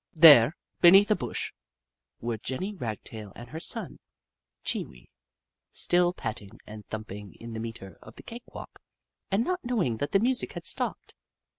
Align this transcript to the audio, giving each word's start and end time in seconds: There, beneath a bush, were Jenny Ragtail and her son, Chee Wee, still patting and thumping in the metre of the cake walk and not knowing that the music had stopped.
There, 0.15 0.55
beneath 0.79 1.11
a 1.11 1.15
bush, 1.15 1.53
were 2.21 2.39
Jenny 2.39 2.73
Ragtail 2.73 3.33
and 3.35 3.49
her 3.51 3.59
son, 3.59 3.99
Chee 4.63 4.83
Wee, 4.83 5.11
still 5.71 6.11
patting 6.11 6.59
and 6.65 6.83
thumping 6.87 7.35
in 7.35 7.53
the 7.53 7.59
metre 7.59 7.99
of 8.01 8.15
the 8.15 8.23
cake 8.23 8.55
walk 8.55 8.81
and 9.29 9.43
not 9.43 9.63
knowing 9.63 9.97
that 9.97 10.11
the 10.11 10.19
music 10.19 10.53
had 10.53 10.65
stopped. 10.65 11.13